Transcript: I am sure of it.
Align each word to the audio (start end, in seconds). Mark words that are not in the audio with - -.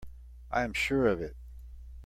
I 0.49 0.63
am 0.63 0.73
sure 0.73 1.05
of 1.05 1.21
it. 1.21 1.35